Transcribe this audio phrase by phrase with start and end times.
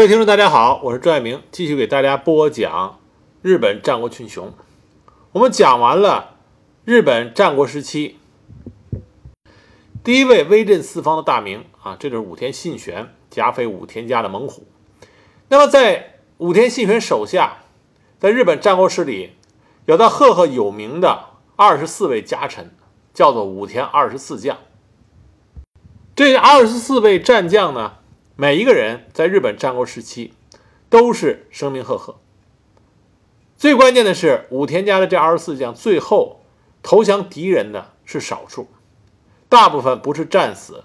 [0.00, 2.98] 各位听众，大家好，我是朱爱明，继续给大家播讲
[3.42, 4.50] 日本战国群雄。
[5.32, 6.36] 我们讲完了
[6.86, 8.18] 日本战国时期
[10.02, 14.66] 第一位威震四方的大名啊，这就是武田信玄，甲斐武田家的猛虎。
[15.48, 17.58] 那么在武田信玄手下，
[18.18, 19.32] 在日本战国史里
[19.84, 21.26] 有他赫赫有名的
[21.56, 22.74] 二十四位家臣，
[23.12, 24.56] 叫做武田二十四将。
[26.16, 27.96] 这二十四位战将呢？
[28.40, 30.32] 每一个人在日本战国时期
[30.88, 32.16] 都是声名赫赫。
[33.58, 36.40] 最关键的是，武田家的这二十四将最后
[36.82, 38.68] 投降敌人的是少数，
[39.50, 40.84] 大部分不是战死，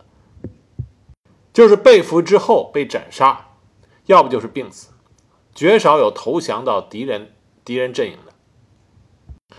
[1.53, 3.51] 就是被俘之后被斩杀，
[4.07, 4.89] 要不就是病死，
[5.53, 7.31] 绝少有投降到敌人
[7.63, 9.55] 敌人阵营的。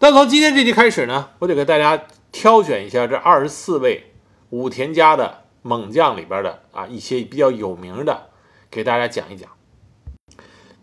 [0.00, 4.12] 那从今天这集开始呢，我得给大家挑选一下这二十四位
[4.50, 5.39] 武田家的。
[5.62, 8.30] 猛将里边的啊一些比较有名的，
[8.70, 9.50] 给大家讲一讲。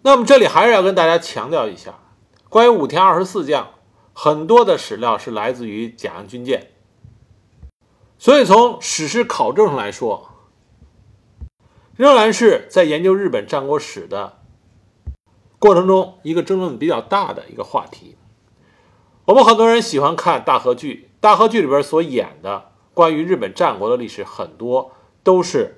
[0.03, 1.99] 那么这里还是要跟大家强调一下，
[2.49, 3.69] 关于武田二十四将，
[4.13, 6.71] 很多的史料是来自于甲阳军舰，
[8.17, 10.29] 所以从史实考证上来说，
[11.95, 14.37] 仍然是在研究日本战国史的
[15.59, 18.15] 过程中一个争论比较大的一个话题。
[19.25, 22.71] 我们很多人喜欢看大河剧，大河剧里边所演的。
[22.97, 25.75] 关于日本战国的历史，很多都是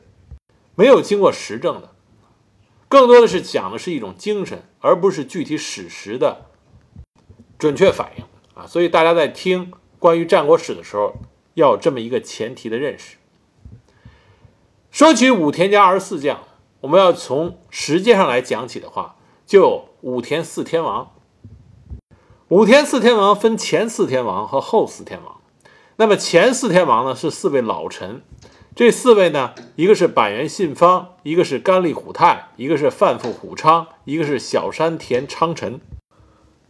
[0.75, 1.89] 没有经过实证的，
[2.87, 6.45] 更多的是讲的是一种精神，而不是具体史实的
[7.57, 8.65] 准确反应啊。
[8.65, 11.17] 所以大家在听关于战国史的时候，
[11.55, 13.17] 要有这么一个前提的认识。
[14.89, 16.39] 说起武田家二十四将，
[16.79, 21.11] 我们要从时间上来讲起的话，就有武田四天王。
[22.47, 25.38] 武田四天王分前四天王和后四天王。
[25.99, 28.21] 那么前四天王呢是四位老臣，
[28.73, 35.81] 这四位呢，一个是板垣信方，一个是甘利虎太，一个是范富虎昌，一个是小山田昌臣。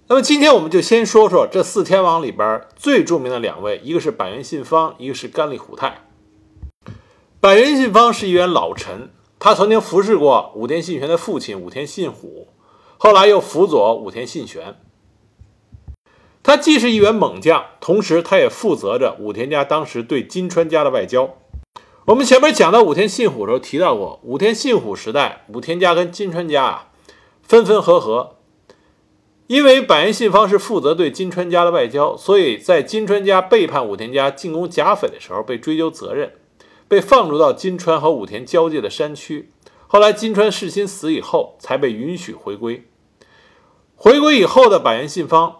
[0.08, 6.02] 那么今天我们就先说说这四天王里边最著名的两位，一个是板垣信方，一个是甘利虎太。
[7.39, 12.48] 板垣信方是一员老臣，他曾经服侍过武田信玄的父亲武田信虎，
[12.98, 14.82] 后来又辅佐武田信玄。
[16.42, 21.36] 他既是一员猛将，同时他也负责着武田家当时对金川家的外交。
[22.05, 26.88] 我们前面讲到武田信虎的时候提到过，武田信虎时代，武田家跟金川家啊
[27.44, 28.38] 分分合合。
[29.48, 36.33] 因为板垣信方是负责对金川家的外交，所以在金川家背叛武田家进攻甲斐的时候被追究责任，
[36.88, 39.50] 被放逐到金川和武田交界的山区。
[39.88, 42.88] 后来金川世心死以后，才被允许回归。
[43.95, 45.56] 回归以后的板垣信方。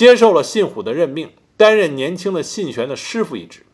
[0.00, 1.28] 接受了信虎的任命，
[1.58, 3.66] 担任年轻的信玄的师傅一职，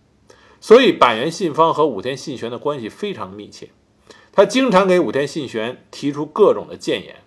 [0.60, 3.70] 所以板垣信方和武田信玄的关系非常密切。
[4.32, 7.22] 他经常给武田信玄提出各种的谏言，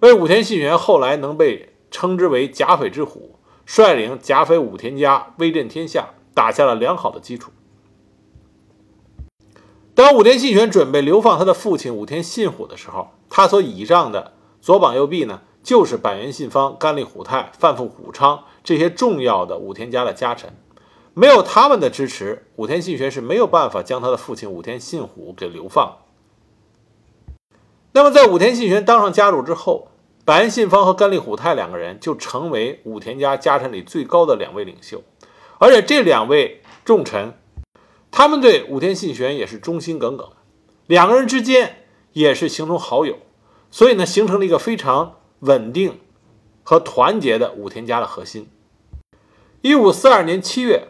[0.00, 7.52] 为武田信玄后来能被称之为甲斐之虎，率领甲斐武田家威震天下打下了良好的基础。
[9.94, 15.42] 当武田信玄准备流放他的父亲武田信虎的时候，他所倚仗的左膀右臂呢？
[15.62, 20.52] 就是板垣信方、甘利虎太、范富虎昌这些重要的武田家的家臣，
[21.14, 25.98] 没有他们的支持，武田信玄是没有办法将他的父亲武田信虎给流放。
[27.92, 29.88] 那么，在武田信玄当上家主之后，
[30.24, 35.02] 板垣信方和甘利虎太两个人就成为武田家家臣里最高的两位领袖，
[35.58, 37.34] 而且这两位重臣，
[38.10, 40.28] 他们对武田信玄也是忠心耿耿，
[40.86, 43.18] 两个人之间也是形同好友，
[43.70, 45.18] 所以呢，形成了一个非常。
[45.42, 45.98] 稳定
[46.62, 48.48] 和团结的武田家的核心。
[49.60, 50.88] 一五四二年七月，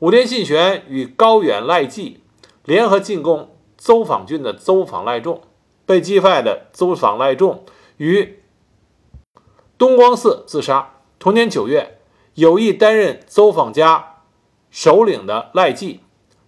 [0.00, 2.20] 武田信玄与高远赖继
[2.64, 5.42] 联合进攻邹访郡的邹访赖仲，
[5.86, 7.64] 被击败的邹访赖仲
[7.96, 8.40] 于
[9.76, 10.94] 东光寺自杀。
[11.20, 11.98] 同年九月，
[12.34, 14.22] 有意担任邹访家
[14.70, 16.00] 首领的赖继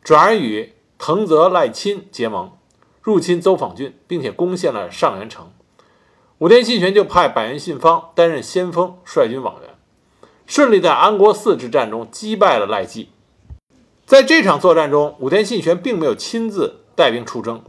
[0.03, 2.53] 转而与藤泽赖亲结盟，
[3.01, 5.53] 入侵邹访郡，并且攻陷了上元城。
[6.41, 9.75] 武田信玄就派板垣信方担任先锋，率军往援，
[10.47, 13.11] 顺利在安国寺之战中击败了赖继。
[14.07, 17.63] 在这场作战中，武田信玄并没有亲自带兵出征，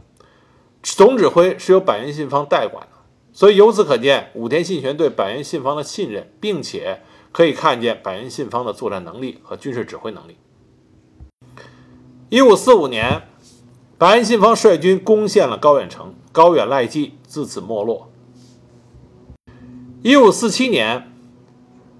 [0.82, 2.92] 总指挥是由板垣信方代管的。
[3.34, 10.38] 所以由此可见，武田信玄对板垣信方的信任，并且可以看见板垣信方的作战能力和军事指挥能力。
[12.30, 13.28] 一五四五年，
[13.98, 18.08] 板垣信方率军攻陷了高远城，高远赖继自此没落。
[20.04, 21.12] 一五四七年，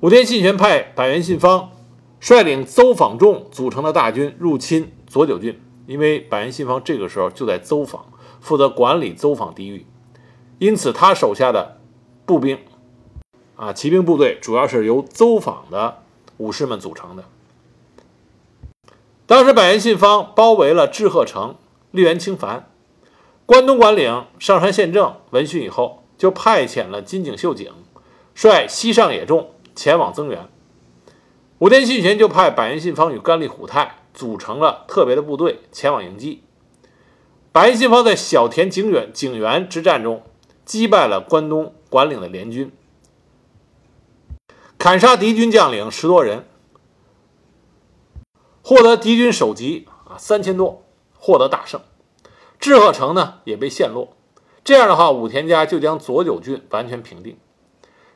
[0.01, 1.71] 武田信玄派板垣信方
[2.19, 8.07] 率领邹访仲组成的大军入侵佐久郡，因为板垣信方这个时候就在邹访，
[8.41, 9.87] 负责管理走访地域，
[10.59, 11.79] 因此他手下的
[12.27, 12.59] 步兵
[13.55, 16.03] 啊骑兵部队主要是由走访的
[16.39, 17.23] 武士们组成的。
[19.27, 21.55] 当时，百元信方包围了志贺城，
[21.93, 22.69] 立原清繁。
[23.47, 27.71] 关东管领上山宪政闻讯以后，就派遣了金井秀景
[28.35, 30.49] 率西上野众前往增援。
[31.59, 36.43] 武田信玄就派百元信方与甘利虎太组成了特别的部队前往迎击。
[37.53, 40.23] 百元信方在小田景远景元之战中
[40.65, 42.73] 击败了关东管领的联军，
[44.79, 46.47] 砍杀敌军将领十多人，
[48.63, 50.83] 获得敌军首级啊三千多，
[51.19, 51.81] 获得大胜。
[52.59, 54.17] 志贺城呢也被陷落，
[54.65, 57.37] 这样的话，武田家就将佐久郡完全平定。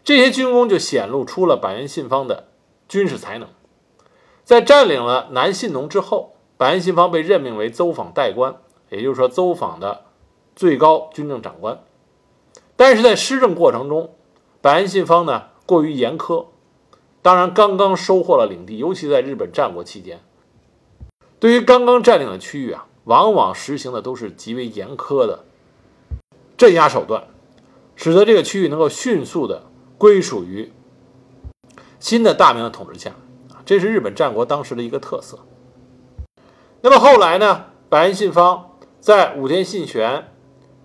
[0.06, 2.44] 这些军功就显露出了百元信方的
[2.88, 3.49] 军事才能。
[4.44, 8.55] 在占领了南信浓之后，百元信方被任命为走访代官，
[8.88, 10.05] 也就是说走访的
[10.55, 11.82] 最高军政长官。
[12.76, 14.14] 但是在施政过程中，
[14.61, 16.47] 百元信方呢过于严苛。
[17.20, 20.20] 当然，刚刚收获了领地，尤其在日本战国期间，
[21.41, 22.87] 对于刚刚占领的区域啊。
[23.06, 25.44] 往往实行的都是极为严苛的
[26.56, 27.29] 镇压手段，
[27.94, 29.67] 使得这个区域能够迅速的
[29.99, 30.73] 归属于
[31.99, 33.11] 新的大明的统治下
[33.51, 35.39] 啊，这是日本战国当时的一个特色。
[36.83, 40.29] 那么后来呢，百元信方在武田信玄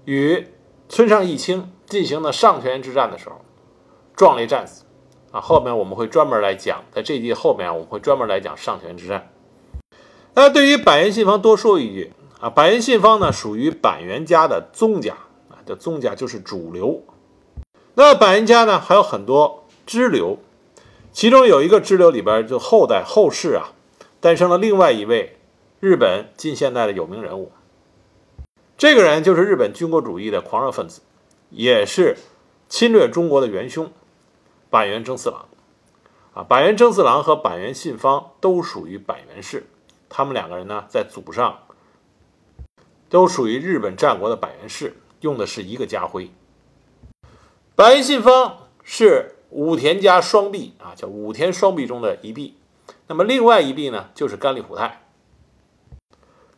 [0.06, 0.48] 与
[0.88, 3.42] 村上义清进行的上田之战的时候，
[4.16, 4.86] 壮烈战死
[5.32, 5.42] 啊。
[5.42, 9.30] 后面我们会专门来讲，在这一季后面我们会专门来讲上田之战。
[10.34, 15.14] 那对于板垣信方多说一句啊，板垣信方呢属于板垣家的宗家
[15.50, 17.04] 啊，叫宗家就是主流。
[17.96, 20.40] 那板垣家呢还有很多支流，
[21.12, 23.74] 其中有一个支流里边就后代后世啊，
[24.20, 25.38] 诞生了另外一位
[25.80, 27.52] 日本近现代的有名人物。
[28.78, 31.02] 这个人就是日本军国主义的狂热分子，
[31.50, 32.18] 也是
[32.70, 33.92] 侵略中国的元凶
[34.70, 35.46] 板垣征四郎
[36.34, 36.44] 啊。
[36.44, 39.68] 板垣征四郎和板垣信方都属于板垣氏。
[40.10, 41.60] 他们两个人呢，在祖上
[43.10, 46.32] 都属于日本战国的板垣氏，用的是一个家徽。
[47.82, 52.54] 白信方是武田家双臂啊，叫武田双臂中的一臂。
[53.08, 55.02] 那么另外一臂呢，就是甘利虎太。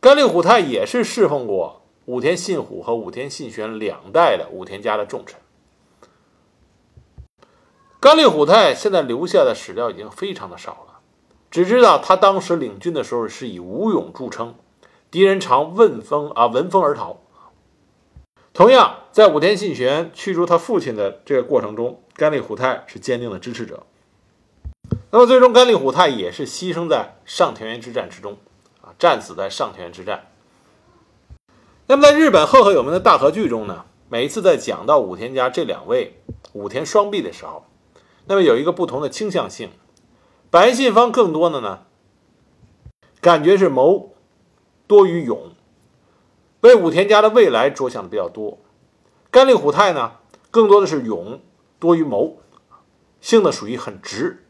[0.00, 5.40] 甘利虎太也是侍奉过武田信虎和武田信玄两代的武田家的重臣。
[7.98, 11.00] 甘利虎太现在留下的史料已经非常的少了。
[11.50, 14.54] 只知道他当时领军的时候是以武勇著称，
[15.10, 17.20] 敌人常闻风啊闻风而逃。
[18.54, 23.84] 同样，在武田信玄驱逐他父亲的这个过程中，甘利虎太是坚定的支持者。
[25.10, 28.38] 那么，最终甘利虎太也是牺牲在上田园之战之中
[28.80, 30.28] 啊，战死在上田园之战。
[31.88, 36.20] 那么，在日本赫赫有名的大和剧中呢，每一次在讲到武田家这两位
[36.52, 37.64] 武田双臂的时候，
[38.26, 39.70] 那么有一个不同的倾向性。
[40.52, 41.80] 白信方更多的呢，
[43.20, 44.14] 感觉是谋
[44.86, 45.50] 多于勇，
[46.64, 48.58] 为武田家的未来着想的比较多。
[49.30, 50.12] 甘利虎太呢，
[50.50, 51.42] 更多的是勇
[51.78, 52.38] 多于谋，
[53.20, 54.46] 性呢属于很直。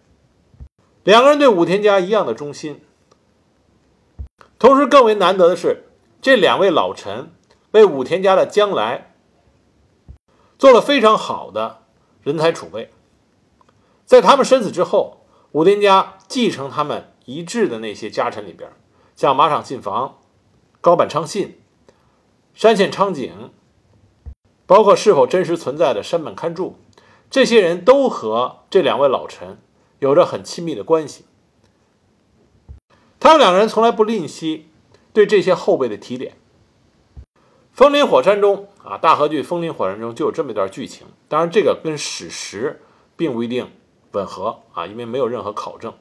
[1.03, 2.81] 两个人对武田家一样的忠心，
[4.61, 5.89] 同时更为难得的是，
[6.23, 7.33] 这两位老臣
[7.73, 9.13] 为武田家的将来
[10.57, 11.83] 做了非常好的
[12.23, 12.93] 人才储备，
[14.05, 15.21] 在他们身死之后。
[15.51, 18.73] 武田家继承他们遗志的那些家臣里边，
[19.15, 20.19] 像马场信房、
[20.81, 21.61] 高坂昌信、
[22.55, 23.51] 山县昌景，
[24.67, 26.77] 包括是否真实存在的山本勘助，
[27.29, 29.59] 这些人都和这两位老臣
[29.99, 31.25] 有着很亲密的关系。
[33.19, 34.69] 他们两个人从来不吝惜
[35.13, 36.37] 对这些后辈的提点。
[37.73, 42.81] 风林火山中啊，大河剧《风林火山》中就有这么一段剧情，当然这个跟史实
[43.17, 43.71] 并不一定。
[44.13, 45.93] 吻合啊，因为没有任何考证，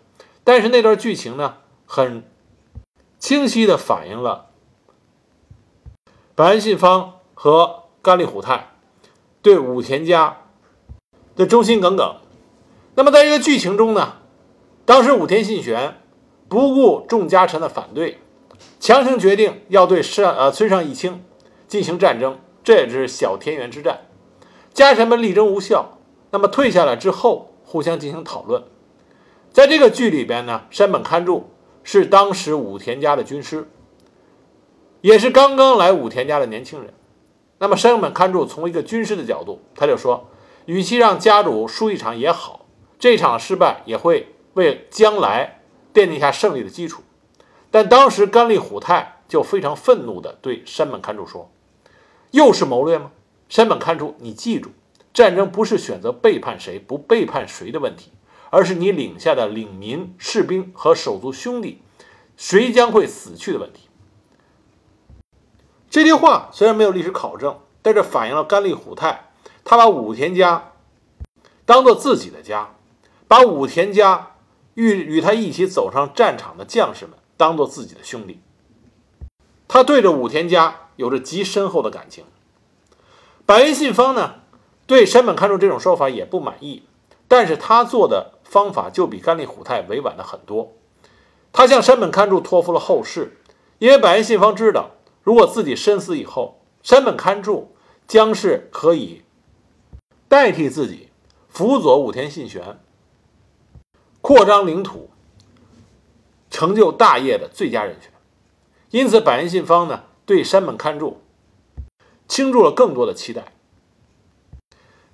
[0.43, 1.57] 但是那段剧情呢，
[1.87, 2.23] 很
[3.17, 4.51] 清晰的反映了
[6.35, 8.71] 白信方和甘利虎太
[9.41, 10.37] 对武田家
[11.35, 12.15] 的忠心耿耿。
[12.95, 14.13] 那么在这个剧情中呢，
[14.85, 15.97] 当时武田信玄
[16.47, 18.19] 不顾众家臣的反对，
[18.79, 21.23] 强行决定要对上呃村上义清
[21.67, 24.01] 进行战争，这也是小田园之战。
[24.73, 25.97] 家臣们力争无效，
[26.31, 27.49] 那么退下来之后。
[27.65, 28.61] 互相进行讨论，
[29.51, 31.49] 在这个剧里边呢，山本勘助
[31.81, 33.67] 是当时武田家的军师，
[35.03, 36.93] 也是刚刚来武田家的年轻人。
[37.59, 40.29] 那么山本勘助从一个军师的角度，他就说，
[40.65, 42.65] 与其让家主输一场也好，
[42.97, 45.59] 这场失败也会为将来
[45.93, 47.03] 奠定下胜利的基础。
[47.69, 51.51] 但当时甘利虎太就非常愤怒地对山本勘助说
[52.31, 53.11] ：“又是谋略吗？
[53.49, 54.69] 山本勘助，你记住，
[55.13, 58.11] 战争不是选择背叛谁不背叛谁的问题，
[58.51, 61.81] 而是你领下的领民、士兵和手足兄弟，
[62.37, 63.82] 谁将会死去的问题。
[65.93, 69.29] 这句话虽然没有历史考证，但这反映了甘利虎太，
[69.63, 70.71] 他把武田家
[71.65, 72.73] 当做自己的家，
[73.27, 74.31] 把武田家
[74.73, 78.39] 与与他一起走上战场的将士们当做自己的兄弟。
[79.67, 82.25] 他对着武田家有着极深厚的感情。
[83.45, 84.37] 百元信方呢，
[84.87, 86.81] 对山本勘助这种说法也不满意，
[87.27, 90.73] 但是他做的方法就比甘利虎太委婉的很多。
[91.51, 93.37] 他向山本勘助托付了后事，
[93.77, 94.89] 因为百元信方知道，
[95.23, 97.75] 如果自己身死以后，山本勘助
[98.07, 99.23] 将是可以
[100.27, 101.09] 代替自己
[101.49, 102.79] 辅佐武田信玄
[104.21, 105.09] 扩张领土、
[106.49, 108.11] 成就大业的最佳人选。
[108.89, 111.19] 因此，百元信方呢，对山本勘助。
[112.25, 113.53] 倾注了更多的期待。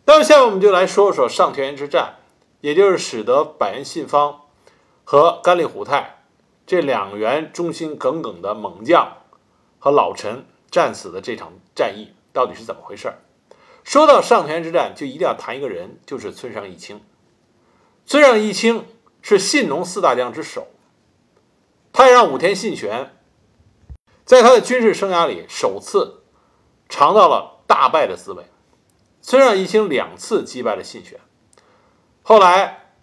[0.06, 2.18] 那么，下面我们就来说说上田园之战，
[2.62, 4.42] 也就是使得百元信方
[5.04, 6.24] 和甘利虎太
[6.66, 9.18] 这两员忠心耿耿的猛将
[9.80, 13.12] 和老臣战死的这场战役到底是怎么回事
[13.84, 17.02] 说到上田之战，就一定要谈一个人，就是村上义清。
[18.06, 18.86] 村上义清
[19.22, 20.68] 是信浓四大将之首，
[21.92, 23.16] 他也让武田信玄
[24.24, 26.18] 在他的军事生涯里首次。
[26.92, 28.46] 尝到了大败的滋味。
[29.22, 31.20] 村上义清两次击败了信玄，
[32.24, 32.94] 后来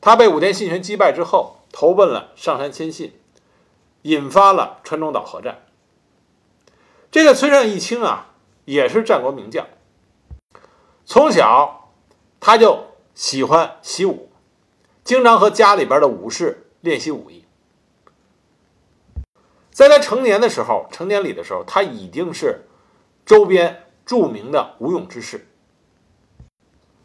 [0.00, 3.19] 他被武田信玄击败之后，投奔了上杉谦信，
[4.02, 5.62] 引发了川中岛合战。
[7.10, 9.66] 这个村上义清啊，也是战国名将。
[11.04, 11.90] 从小
[12.38, 14.30] 他就喜欢习武，
[15.04, 17.44] 经常和家里边的武士练习武艺。
[19.70, 22.66] 在他成年的时候，成年礼的时候，他已经是。
[23.26, 25.46] 周边著名的武勇之士，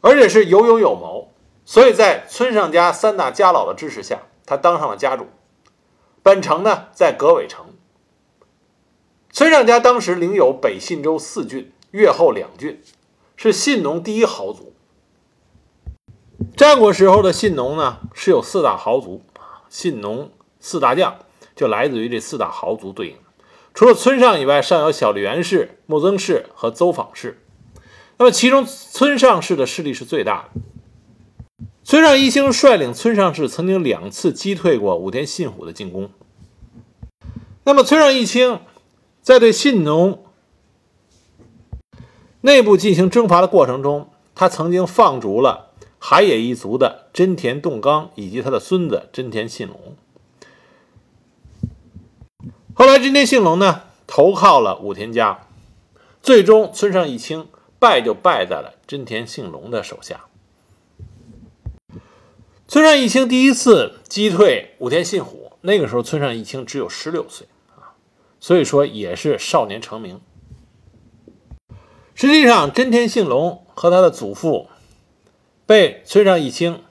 [0.01, 1.29] 而且是有勇有谋，
[1.65, 5.27] 所以在村上家三大家老的支持下，他当上了家主。
[6.25, 7.67] 本城呢在葛尾城。
[9.31, 12.81] 村上家当时领有北信州四郡、越后两郡，
[13.35, 14.73] 是信农第一豪族。
[16.57, 19.21] 战国时候的信农呢是有四大豪族，
[19.69, 21.19] 信农四大将
[21.55, 23.17] 就来自于这四大豪族对应。
[23.75, 27.39] 除了村上以外，尚有小笠原氏、木曾氏和邹访氏。
[28.17, 30.61] 那么，其中村上氏的势力是最大的。
[31.85, 36.09] 村上一清率领村上氏曾经两次击退过武田信虎的进攻。
[37.63, 38.59] 那么，村上一清
[39.21, 40.23] 在对信浓
[42.41, 49.95] 内部进行征伐的过程中，他曾经放逐了海野一族的真田栋纲以及他的孙子真田信隆。
[52.73, 55.47] 后来，真田信隆呢投靠了武田家，
[56.23, 60.25] 最终村上一清败就败在了真田信隆的手下。
[62.67, 67.93] 村上义清第一次击退武田信虎，那个时候村上义清只有十六岁啊，
[68.39, 70.19] 所以说也是少年成名。
[72.15, 74.69] 实际上，真田信隆和他的祖父
[75.65, 76.81] 被村上义清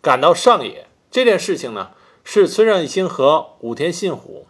[0.00, 1.90] 赶到上野这件事情呢，
[2.24, 4.46] 是村上义清和武田信虎。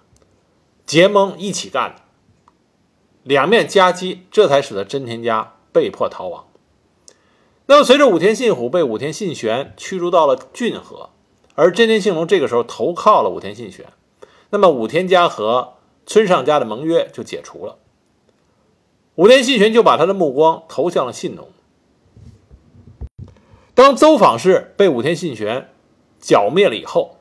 [0.87, 2.03] 结盟一起干的，
[3.23, 6.50] 两面夹击，这才使得真田家被迫逃亡。
[7.71, 11.11] 那么，随着武田信虎被武田信玄驱逐到了骏河，
[11.55, 13.87] 而真田信隆这个时候投靠了武田信玄，
[14.51, 15.75] 那么武田家和
[16.05, 17.79] 村上家的盟约就解除了。
[19.15, 21.47] 武田信玄就把他的目光投向了信浓。
[23.77, 25.69] 当邹访氏被武田信玄
[26.19, 27.19] 剿灭了以后，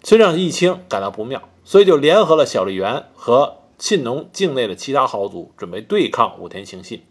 [0.00, 1.42] 村上义清感到不妙。
[1.64, 7.02] 所以就联合了小笠原和信浓境内的其他豪族，准备对抗武田信信。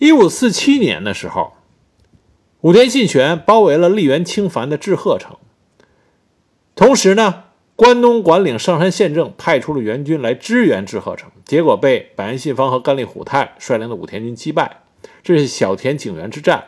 [0.00, 1.52] 一五四七年的时候，
[2.62, 5.36] 武田信玄包围了利源清繁的志贺城，
[6.74, 7.44] 同时呢，
[7.76, 14.84] 关东管领上杉宪政派出了援军来支援志贺城，结果被百元信方和甘利虎太率领的武田军击败。
[15.22, 16.64] 这是小田景元之战。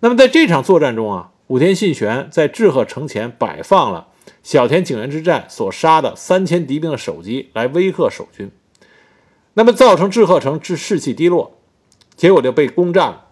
[0.00, 4.08] 那么在这场作战中啊，武田信玄在志贺城前摆放了。
[4.42, 8.50] 小田景元之战所杀的三千敌兵的首级来威吓守军，
[9.52, 11.58] 那么造成志贺城之士气低落，
[12.16, 13.26] 结果就被攻占了。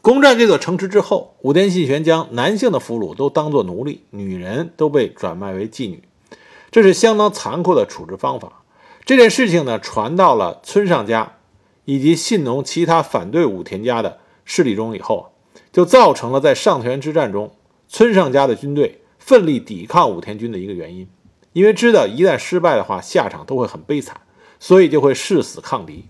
[0.00, 6.02] 攻占这座城池之后，武田信玄将男性的俘虏都当作奴隶，女人都被转卖为妓女，
[6.70, 8.62] 这是相当残酷的处置方法。
[9.04, 11.36] 这件事情呢，传到了村上家
[11.84, 15.32] 以及信浓其他反对武田家的势力中以后，
[15.72, 17.54] 就造成了在上田之战中
[17.88, 19.00] 村上家的军队。
[19.16, 21.08] 奋力抵抗武田军的一个原因，
[21.54, 24.20] 因为知道一旦失败的话，下场都会很悲惨，
[24.60, 26.04] 所以就会誓死抗敌。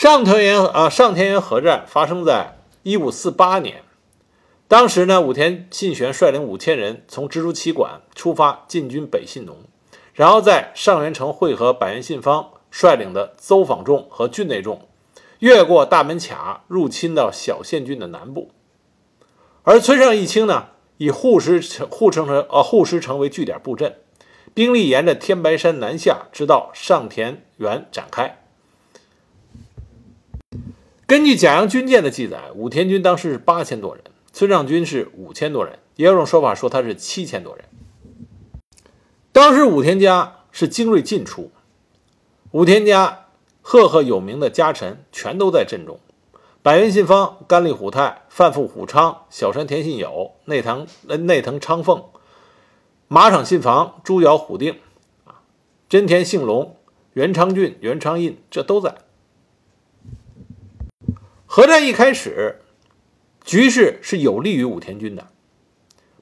[0.00, 3.82] 上田园啊，上田园合战发生在一五四八年。
[4.68, 9.56] 当时呢，武田信玄率领五千人从蜘蛛旗馆出发进军北信浓，
[10.14, 14.86] 然后在上元城会合板垣信方率领的邹访众和郡内众，
[15.40, 18.52] 越过大门卡入侵到小县郡的南部。
[19.64, 23.96] 而村上义清呢，以护石城护城城呃护石城为据点布阵，
[24.54, 28.44] 兵力沿着天白山南下，直到上田园展开。
[31.08, 37.64] 根据甲阳军舰的记载，武田军当时是八千多人，村上军是五千多人，也有种说法说他是七千多人。
[39.32, 41.50] 当时武田家是精锐尽出，
[42.50, 43.24] 武田家
[43.62, 45.98] 赫赫有名的家臣全都在阵中，
[46.62, 50.86] 百元信方、甘利虎太、范富虎昌、小山田信友、内藤
[51.20, 52.04] 内藤昌凤、
[53.08, 54.76] 马场信房、朱瑶虎定、
[55.24, 55.40] 啊
[55.88, 56.76] 真田幸隆、
[57.14, 58.94] 元昌俊、元昌印，这都在。
[61.58, 62.60] 合战一开始，
[63.44, 65.26] 局势是有利于武田军的。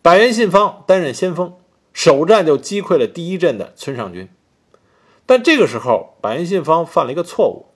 [0.01, 1.59] 百元信方担任先锋，
[1.93, 4.31] 首战就击溃了第一阵的村上军。
[5.27, 7.67] 但这个时候，百元信方犯了一个错误，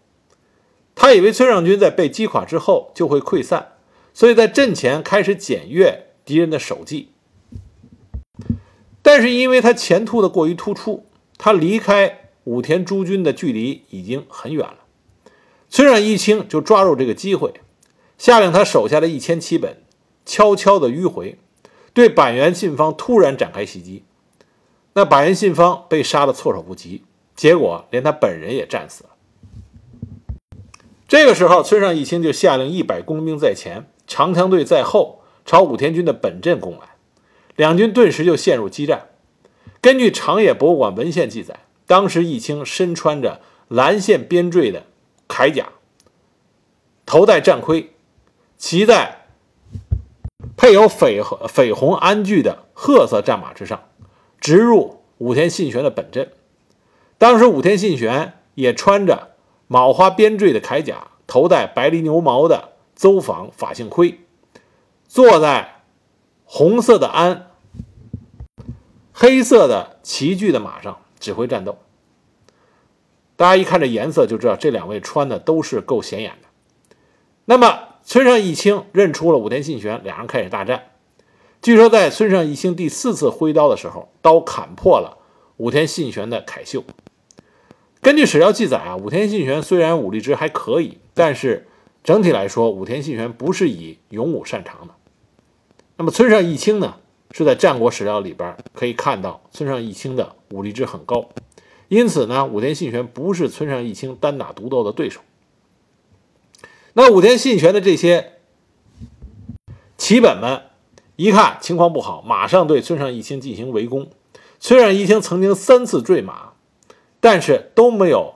[0.94, 3.72] 他以为村上军在被击垮之后就会溃散，
[4.14, 7.10] 所以在阵前开始检阅敌人的手迹。
[9.02, 11.04] 但是因为他前突的过于突出，
[11.36, 14.78] 他离开武田诸军的距离已经很远了。
[15.70, 17.54] 村上一清就抓住这个机会，
[18.18, 19.80] 下令他手下的一千骑本
[20.26, 21.38] 悄悄地迂回，
[21.94, 24.02] 对板垣信方突然展开袭击。
[24.94, 27.04] 那板垣信方被杀得措手不及，
[27.36, 29.10] 结果连他本人也战死了。
[31.06, 36.96] 这个时候，村上义清就下令一百工兵在前，长枪队在后，朝武田军的本阵攻来。
[37.54, 39.06] 两军顿时就陷入激战。
[39.80, 44.86] 根据长野博物馆文献记载，当时义清身穿着蓝线编缀的。
[45.30, 45.68] 铠甲，
[47.06, 47.92] 头戴战盔，
[48.58, 49.26] 骑在
[50.56, 53.84] 配有绯绯红鞍具的褐色战马之上，
[54.40, 56.32] 直入武田信玄的本阵。
[57.16, 59.36] 当时武田信玄也穿着
[59.68, 64.20] 卯花编缀的铠甲，头戴白狸牛毛的邹访法性盔，
[65.06, 65.82] 坐在
[66.44, 67.50] 红色的鞍、
[69.12, 71.78] 黑色的旗具的马上指挥战斗。
[73.40, 76.48] 大家一看这颜色就知道，这两位穿的都是够显眼的。
[77.46, 80.90] 那么村上义清认出了武田信玄，两人开始大战。
[81.62, 85.16] 据说在村上义清第四次挥刀的时候，刀砍破了
[85.56, 86.84] 武田信玄的铠袖。
[88.02, 91.66] 根据史料记载啊，武田信玄虽然武力值还可以，但是
[92.04, 94.92] 整体来说，武田信玄不是以勇武擅长的。
[95.96, 96.96] 那么村上义清呢，
[97.30, 101.30] 是在战国史料里边可以看到村上义清的武力值很高。
[101.90, 105.20] 因此呢，武田信玄不是村上义清单打独斗的对手。
[106.92, 108.34] 那武田信玄的这些
[109.98, 110.62] 骑本们
[111.16, 114.08] 一看情况不好，马上对村上义清进行围攻。
[114.60, 116.52] 村上义清曾经三次坠马，
[117.18, 118.34] 但是都没有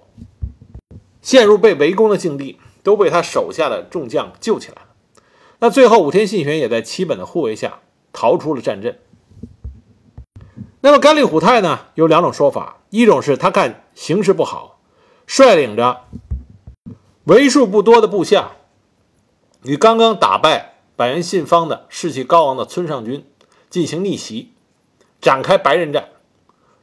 [1.22, 4.88] 陷入被围攻的境地，都被他手下的众将救起来了。
[5.60, 7.78] 那最后，武田信玄也在齐本的护卫下
[8.12, 8.98] 逃出了战阵。
[10.84, 11.86] 那么甘利虎太呢？
[11.94, 14.80] 有两种说法，一种是他看形势不好，
[15.26, 16.02] 率领着
[17.24, 18.50] 为数不多的部下，
[19.62, 23.26] 与刚刚打败百元信方的士气高昂的村上军
[23.70, 24.52] 进行逆袭，
[25.22, 26.10] 展开白刃战，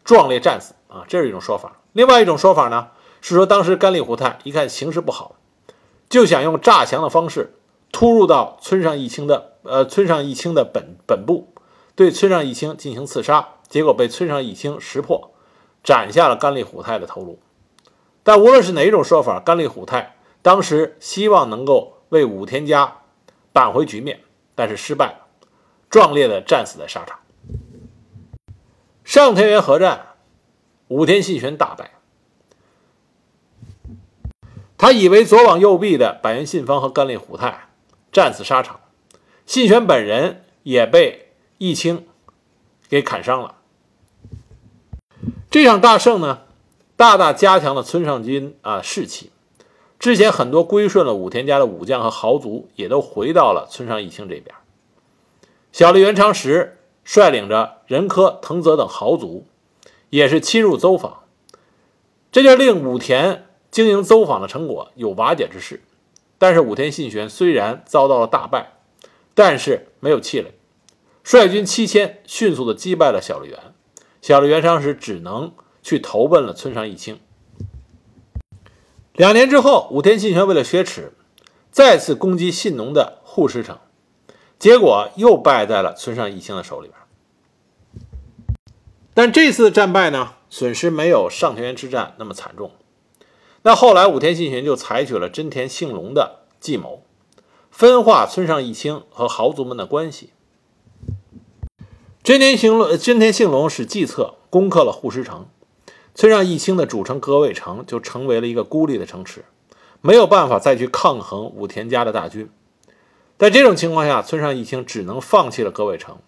[0.04, 1.06] 壮烈战死啊！
[1.08, 1.74] 这是一种说法。
[1.94, 2.88] 另外一种说法呢，
[3.22, 5.36] 是说当时甘利虎太一看形势不好，
[6.10, 7.54] 就想用诈降的方式
[7.92, 11.54] 突入到村上义清的呃村上义清的本本部，
[11.94, 13.50] 对村上义清进行刺杀。
[13.72, 15.32] 结果被村上义清识破，
[15.82, 17.40] 斩下了甘利虎太的头颅。
[18.22, 22.98] 但无论是哪种说法，甘利虎太当时希望能够为武田家
[23.54, 24.20] 扳回局面，
[24.56, 25.48] 但是失败了，
[25.90, 27.20] 壮烈的战死在沙场。
[29.06, 30.16] 上田园合战，
[30.90, 31.92] 武田信玄大败。
[34.78, 37.70] 他以为左膀右臂的板垣信方和甘利虎太
[38.12, 38.82] 战死沙场，
[39.46, 42.06] 信玄本人也被义清
[42.90, 43.60] 给砍伤了。
[45.52, 46.44] 这场大胜呢，
[46.96, 49.32] 大大加强了村上军啊士气。
[50.00, 54.56] 之前很多归顺了武田家的武将和豪族，也都回到了村上义清这边。
[55.74, 59.46] 小笠原长实率领着仁科、藤泽等豪族，
[60.10, 61.24] 也是侵入邹访，
[62.32, 65.82] 这就令武田经营邹访的成果有瓦解之势。
[66.38, 68.72] 但是武田信玄虽然遭到了大败，
[69.36, 70.54] 但是没有气馁，
[71.26, 73.60] 率军七千，迅速的击败了小笠原。
[74.22, 77.20] 小笠原长时只能去投奔了村上义清。
[79.14, 81.14] 两年之后，武田信玄为了雪耻，
[81.72, 83.80] 再次攻击信浓的护石城，
[84.60, 86.98] 结果又败在了村上义清的手里边。
[89.14, 92.72] 但这次战败呢，损失没有上田园之战那么惨重。
[93.64, 97.04] 那后来武田信玄就采取了真田幸隆的计谋，
[97.70, 100.32] 分化村上义清和豪族们的关系。
[102.24, 105.48] 真田幸隆，真田幸隆使计策攻克了护石城，
[106.14, 109.44] 村上义清的主城葛尾城就成为了一个孤立的城池，
[110.02, 112.48] 没有办法再去抗衡武田家的大军。
[113.40, 116.20] 在这种情况下，村上义清只能放弃了葛尾城，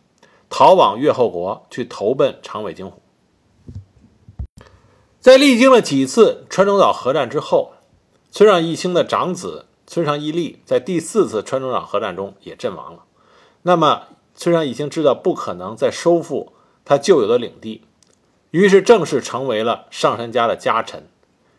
[0.50, 3.00] 逃往越后国去投奔长尾景虎。
[5.20, 7.74] 在历经了几次川中岛合战之后，
[8.32, 13.04] 村上义清的长子村上义利在第四次川中岛合战中也阵亡了。
[13.62, 14.08] 那么，
[14.44, 16.52] 虽然已经知道不可能再收复
[16.84, 17.86] 他旧有的领地，
[18.52, 21.08] 于是正式成为了上杉家的家臣。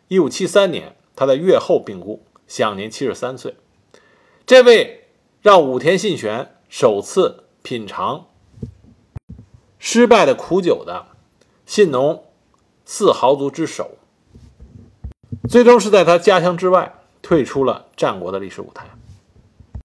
[0.08, 3.56] 一五七三年，他在越后病故，享年七十三岁。
[4.44, 5.06] 这位
[5.40, 8.26] 让武田信玄首次品尝
[9.78, 11.06] 失败的苦酒的
[11.64, 12.24] 信浓
[12.84, 13.92] 四豪族之首，
[15.48, 18.84] 最终是在他家乡之外退出了战国的历史舞台。